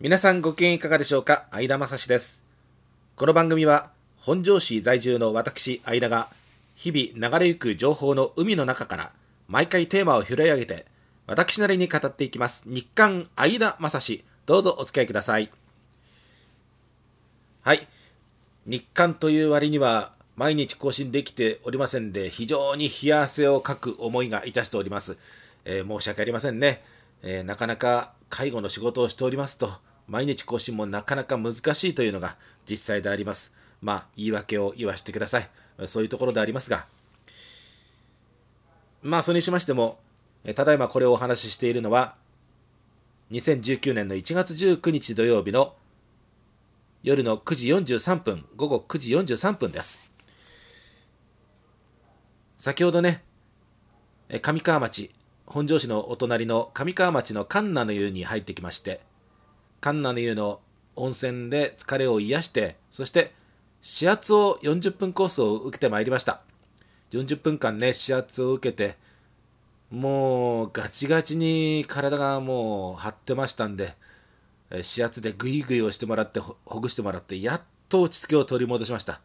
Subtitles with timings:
[0.00, 1.46] 皆さんご機嫌いかがでしょうか？
[1.50, 2.44] 相田正史です。
[3.16, 3.90] この番組は
[4.20, 6.28] 本庄市在住の私相田が
[6.76, 9.10] 日々流れゆく情報の海の中から
[9.48, 10.86] 毎回テーマを拾い上げて
[11.26, 15.50] 私なりに語っていきます日刊相田正史どうぞお付き合いください。
[17.62, 17.84] はい。
[18.66, 25.18] 日刊という割には毎日更新できておりませんで非常に冷や汗をかく思いがいたしております。
[25.64, 26.84] えー申し訳ありませんね。
[27.24, 29.70] えーなかなか介護の仕事をしておりますと
[30.06, 32.36] 毎日更新もなかなか難しいというのが
[32.68, 33.54] 実際であります。
[33.82, 35.48] まあ言い訳を言わせてください。
[35.86, 36.86] そういうところでありますが。
[39.02, 39.98] まあそれにしましても、
[40.54, 42.14] ただいまこれをお話ししているのは
[43.30, 45.74] 2019年の1月19日土曜日の
[47.02, 50.00] 夜の9時43分、午後9時43分です。
[52.56, 53.22] 先ほどね、
[54.42, 55.10] 上川町、
[55.50, 59.00] 本庄市のお隣の上川町の神奈の湯に入ってきまして、
[59.80, 60.60] 神奈の湯の
[60.94, 63.32] 温泉で疲れを癒して、そして
[63.82, 66.42] 指圧を40分コースを受けてまいりました。
[67.12, 68.96] 40分間ね、指圧を受けて、
[69.90, 73.94] もうガチガチに体がもう張ってましたんで、
[74.70, 79.20] え指圧でグイグイをしてもらってほほぐしてもらってやっと落ち着きを取り戻しました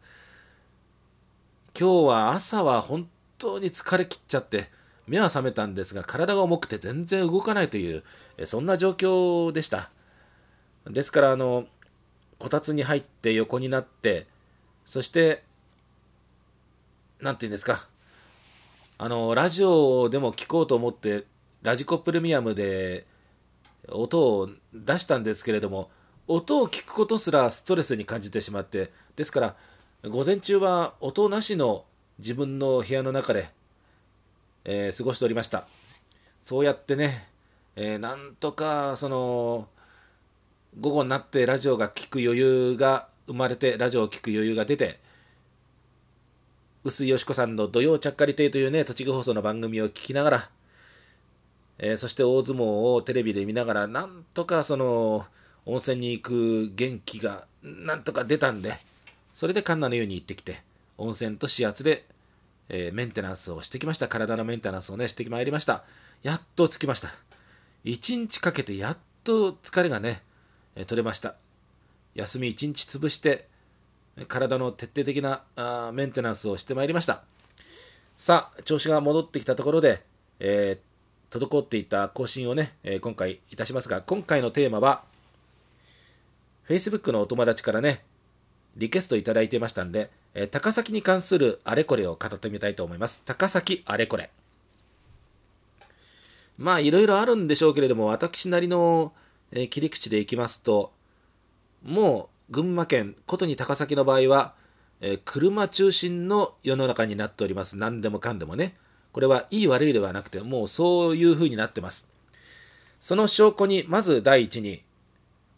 [1.78, 4.70] 今日は朝は本当に疲れ切っちゃって
[5.06, 8.02] 目は覚めたんですが体が重くて全然動かないという
[8.44, 9.90] そんな状況でした。
[10.86, 11.66] ですからあの
[12.38, 14.26] こたつに入って横になって
[14.84, 15.42] そして
[17.20, 17.86] 何て言うんですか。
[18.98, 21.24] あのラジオでも聞こうと思って
[21.62, 23.06] ラジコプレミアムで
[23.88, 25.90] 音を出したんですけれども
[26.28, 29.56] 音を聞くことすらストレスに感じてしまってですから
[30.08, 31.84] 午前中は音なしの
[32.18, 33.48] 自分の部屋の中で、
[34.64, 35.66] えー過ごしておりました。
[36.42, 37.28] そうやってね、
[37.76, 39.68] えーなんとかその
[40.80, 44.98] 午後になってラジオが聞く余裕が生まれてラジオを聞く余裕が出て
[46.84, 50.50] 臼井よしこさんの「土曜ちゃっかり亭」というね栃木放送の番組を聞きながら
[51.78, 55.26] えーそして大相撲をテレビで見ながらなんとかその
[55.64, 58.74] 温泉に行く元気がなんとか出たんで
[59.32, 60.62] それでカンナの湯に行ってきて
[60.98, 62.04] 温泉と指圧で、
[62.68, 64.08] えーメンテナンスをしてきました。
[64.08, 65.84] 体のメンテナンスをねしてまいりました。
[66.22, 67.08] やっと着きました。
[67.84, 70.22] 1日かけてやっと疲れがね、
[70.76, 71.34] えー取れました。
[72.14, 73.46] 休み1日潰して
[74.28, 77.22] 体の徹底的なあメンテナンスをしてまいりました。
[78.16, 80.02] さあ調子が戻ってきたところで、
[80.40, 80.94] えー
[81.30, 85.02] 滞っていた更新をね、えー今回いたしますが、今回のテーマは、
[86.68, 88.04] Facebook のお友達からね、
[88.76, 93.22] リクエストいただいてましたんで、え高崎に関するあれこれを語ってみたいと思います。
[93.24, 94.30] 高崎あれこれ。
[96.58, 99.12] まあ、いろいろあるんでしょうけれども、私なりの、
[99.52, 100.92] え切り口でいきますと、
[101.84, 104.54] もう群馬県、ことに高崎の場合は、
[105.00, 107.76] え車中心の世の中になっております。
[107.76, 108.74] 何でもかんでもね。
[109.12, 112.10] これはいい悪いではなくて、もうそういう風になってます。
[113.00, 114.82] その証拠に、まず第一に、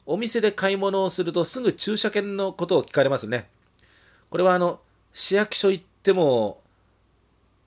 [0.06, 3.49] お店で買い物をするとすぐ駐車券のことを聞かれますね。
[4.31, 4.81] これはあの、
[5.12, 6.61] 市役所行っても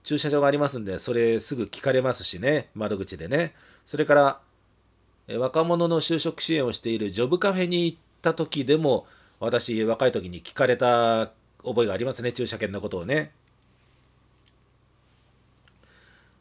[0.03, 3.53] 駐車場がありますんで、それすぐ聞かれますしね、窓口でね。
[3.85, 4.39] それから、
[5.37, 9.05] 若者の就職支援をしているジョブカフェに行った時でも、
[9.39, 11.31] 私、若い時に聞かれた
[11.63, 13.31] 覚えがありますね、駐車券のことをね。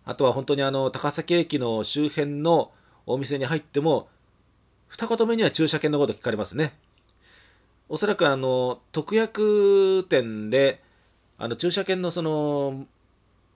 [0.04, 2.70] あとは本当にあの高崎駅の周辺の
[3.04, 4.08] お店に入っても
[4.88, 6.72] 二言目には駐車券のこと聞かれますね。
[7.88, 10.82] おそらくあの特約店で
[11.38, 12.86] あの駐車券のその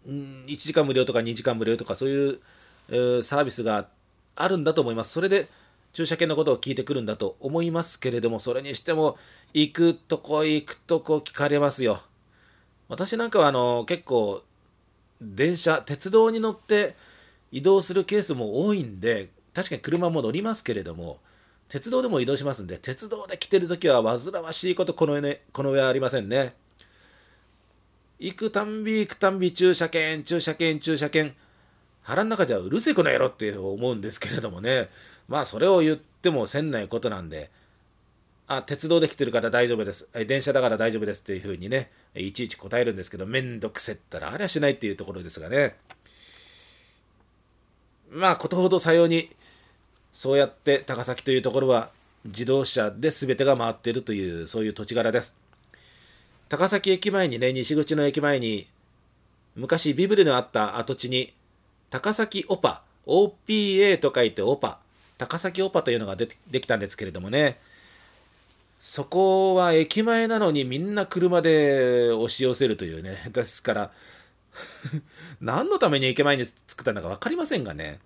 [0.07, 3.87] 1時間無料とか2時間無料とかそういう、サービスが
[4.35, 5.13] あるんだと思います。
[5.13, 5.49] それで
[5.93, 9.19] 駐車券のことを聞いてくるんだと思いますけれどもそれにしても
[9.53, 12.01] 行くとこ行くとこ聞かれますよ。
[12.89, 14.43] 私なんかはあの結構
[15.21, 16.97] 電車鉄道に乗って
[17.53, 21.19] 移動するケースも多いんで確かに車も乗りますけれども
[21.69, 26.55] 鉄道でも移動しますんで鉄道で来てる時は煩わしいことこの上,、ね、この上はありませんね
[28.19, 31.35] 行くたんび行くたんび駐車券駐車券駐車券
[32.03, 34.89] 腹の中じゃうるせえこの野郎って思うんですけれどもね
[35.29, 37.51] まあそれを言ってもせんないことなんで
[38.57, 40.09] あ、鉄道で来てる方大丈夫です。
[40.27, 45.77] 電車だから大丈夫ですっていうふうにね、いちいち答えるんですけど、めんどくせったらありゃしないっていうところですがね。
[48.11, 49.31] まあ、ことほどさように、
[50.13, 51.91] そうやって高崎というところは
[52.25, 55.35] 自動車で全てが回っているという、そういう土地柄です。
[56.49, 58.67] 高崎駅前にね、西口の駅前に、
[59.57, 61.33] 昔ビブリのあった跡地に、
[61.91, 64.79] 高崎オパ、OPA と書いてオパ、
[65.19, 67.59] 高崎オパというのがでできたんですけれどもね。
[68.81, 73.17] そこは駅前なのにみんな車で押し寄せるというね。
[73.31, 73.91] ですから
[75.41, 78.01] 何のために駅前に作ったのか分かりませんがね。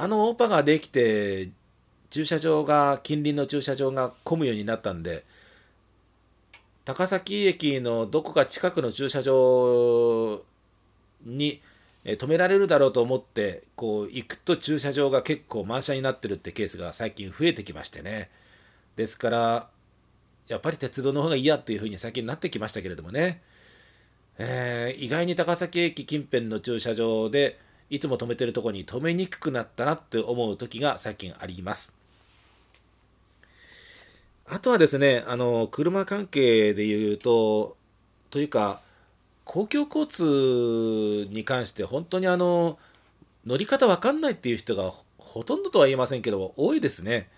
[0.00, 1.50] あのオーパができて
[2.10, 5.24] 駐車場が近隣の駐車場が混むようになったんで
[6.84, 10.40] 高崎駅のどこか近くの駐車場
[11.26, 11.60] に
[12.04, 18.30] 止められるだろうと思ってこう行くと駐車場が結構満車になってるってケースが最近増えてきましてね。
[18.96, 19.68] ですから
[20.46, 23.42] やっぱり鉄道の方が嫌っていう風に最近なってきましたけれどもね、
[24.38, 27.58] えー、意外に高崎駅近辺の駐車場で
[27.90, 31.98] いつも止めてるとこに止めにくくなったなって思う時が最近あります
[34.50, 37.76] あとはですね、あの、車関係で言うと、
[38.30, 38.80] というか、
[39.44, 42.78] 公共交通に関して本当にあの、
[43.46, 47.28] 乗り方わかんないっていう人がほとんどとは言えませんけど、多いですね。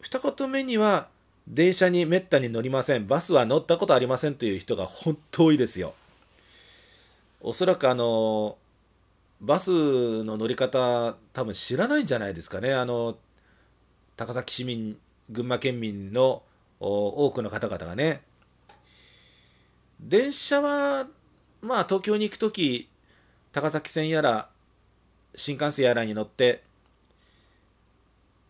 [0.00, 1.08] 二言目には、
[1.46, 3.06] 電車にめったに乗りません。
[3.06, 5.92] バスは乗ったことありませんという人が本当多いですよ。
[7.42, 8.56] おそらくあの、
[9.44, 12.74] バスの乗り方多分知らないんじゃないですかね。
[12.74, 13.16] あの、
[14.16, 14.96] 高崎市民
[15.30, 16.42] 群馬県民の
[16.80, 18.20] 多くの方々がね
[20.00, 21.06] 電車は
[21.62, 22.88] まあ東京に行く時
[23.52, 24.48] 高崎線やら
[25.34, 26.62] 新幹線やらに乗って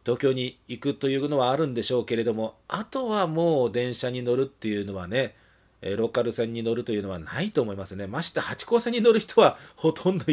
[0.04, 5.34] 東京に行くというのはあるんでしょうけれどもあとはもう電車に乗るっていうのはね
[5.80, 10.24] ローカル線に乗るというのはないと思いますねまして八高線に乗る人はほとんど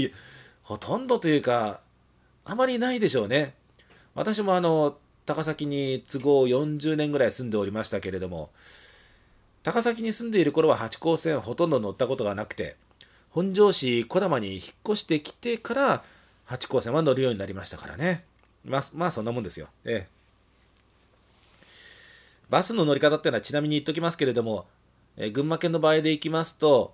[0.63, 1.79] ほとんどというか
[2.45, 3.53] あまりないでしょうね。
[4.15, 8.49] 私もあの高崎に都合40年ぐらい住んでおりましたけれども
[9.63, 12.75] 高崎に住んでいる頃は八高線ほとんど乗ったことがなくて
[13.29, 16.03] 本庄市児玉に引っ越してきてから
[16.45, 18.25] 八高線は乗るようになりましたからね。
[18.65, 19.67] まあまあそんなもんですよ。
[19.85, 20.21] ええ。
[22.49, 24.65] バスの乗り方っていうのはちなみに言っときますけれども、
[25.15, 26.93] え群馬県の場合で行きますと、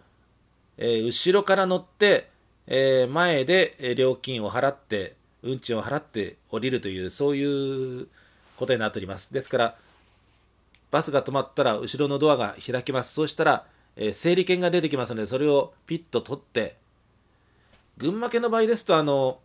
[0.77, 2.29] え後ろから乗って、
[2.67, 8.07] え前で料金を払って運賃を払って降りるというそういう
[8.57, 9.33] ことになっております。
[9.33, 9.75] ですから
[10.91, 13.13] バスが止まったら後ろのドアが開きます。
[13.13, 13.65] そうしたら、
[13.95, 16.75] えー、整理券が出てきますのでそれをピッと取って
[17.97, 19.39] 群馬県の場合ですとあの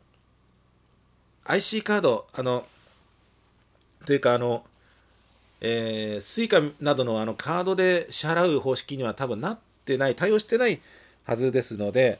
[1.45, 2.65] IC カードあの
[4.05, 4.65] というかあの
[5.65, 10.81] えー、スイカなどのあのカードで支払う方式には多分なってない対応してない
[11.25, 12.19] はずですので、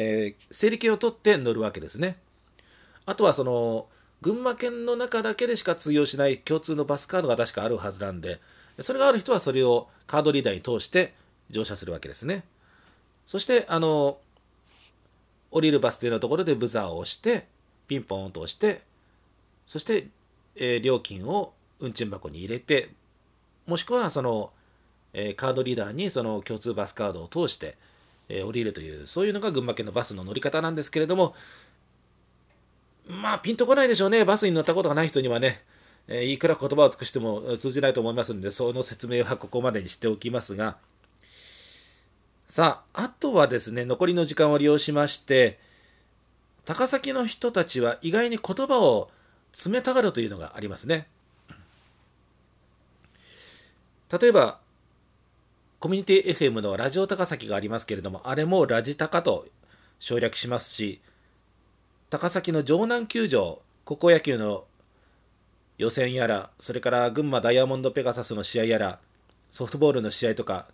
[0.00, 2.16] えー、整理券を取って乗るわけですね。
[3.04, 3.86] あとはその
[4.22, 8.40] 群馬県の中だけでしか通用しない共通のバスカードが確かあるはずなんで
[8.80, 11.14] それがある人はそれをカードリーダーに通して
[11.50, 12.44] 乗車するわけですね
[13.26, 14.18] そしてあの
[15.50, 17.46] 降りるバス停のところでブザーを押して
[17.86, 18.82] ピンポンと押して
[19.66, 20.08] そして、
[20.56, 22.90] えー、料金を運賃箱に入れて
[23.66, 24.50] もしくはその、
[25.12, 27.76] えー、カードリーダーにその共通バスカードを通して、
[28.28, 31.34] え、降りるというそういうのが群馬県のバスの乗り方なんですけれども
[33.08, 34.24] まあ、ピンとこないでしょうね。
[34.24, 35.62] バスに乗ったことがない人にはね、
[36.08, 40.76] え、いくら言葉を尽くしても通じないと思いますので、その説明はここまでにしておきますが、
[42.46, 45.58] さあ、あとはですね、残りの時間を利用しまして、
[46.66, 49.10] 高崎の人たちは意外に言葉を
[49.70, 51.06] 冷たがるというのがありますね。
[54.20, 54.58] 例えば、
[55.80, 59.46] コミュニティ FM のラジオ高崎がありますけれども、あれもラジタカと
[60.00, 61.00] 省略しますし、
[62.10, 64.64] 高崎の城南球場高校野球の
[65.76, 68.98] 予選やらそれから群馬ダイヤモンドペガサスの試合やら
[69.50, 70.66] ソフトボールの試合とか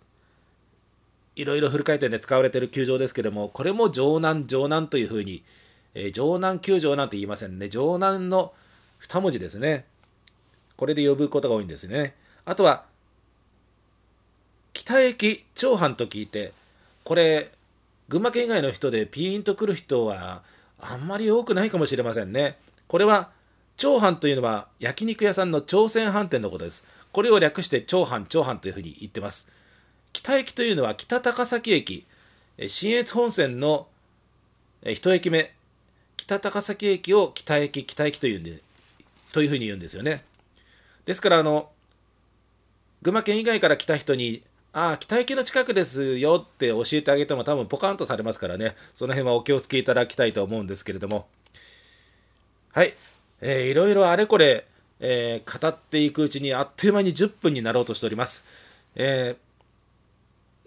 [1.35, 5.43] いろいろフル回転で使われている球場ですけれどもこれも城南城南というふうに、
[5.93, 7.69] えー、城南球場なんて言いませんね。
[7.69, 8.53] 城南の
[9.01, 9.85] 2文字ですね。
[10.77, 12.15] これで呼ぶことが多いんですね。
[12.45, 12.85] あとは
[14.85, 16.53] 北駅長藩と聞いて
[17.03, 17.51] これ
[18.07, 20.43] 群馬県以外の人でピーンと来る人は
[20.79, 22.57] あんまり多くないかもしれませんね。
[22.87, 23.29] これは、
[23.77, 26.87] 長飯というのは焼肉屋さんの朝鮮飯店のことです。
[27.11, 29.49] これを略して長飯、長飯というふうに言ってます。
[30.13, 32.05] 北駅というのは北高崎駅、
[32.67, 33.87] 信越本線の
[34.85, 35.51] 一駅目、
[36.15, 38.61] 北高崎駅を北駅、北駅というんで、
[39.33, 40.23] というふうに言うんですよね。
[41.05, 41.69] ですから、あの、
[43.01, 44.41] 群馬県以外から来た人に
[44.77, 51.27] ああ、北駅の近くですよって教えてあげても多分ポカンとされますからね、その辺はお気をつけいただきたいと思うんですけれども。
[52.73, 52.93] はい、
[53.39, 54.65] えー、いろいろあれこれ、
[54.99, 58.43] えー、語っていくうちにあっという間に10分になろうとしております。
[58.95, 59.37] え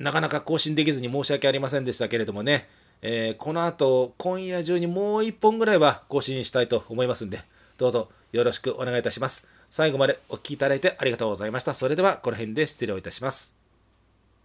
[0.00, 2.66] ー、なかなか更新できずに申し訳ありませんでしたけれどもね、
[3.02, 7.40] えー、この後、今夜中にもう1本ぐらいは更新したいと思いますんで、
[7.76, 9.46] どうぞよろしくお願いいたします。
[9.70, 11.74] 最後までお聴きいただいてありがとうございました。
[11.74, 13.57] それではこの辺で失礼をいたします。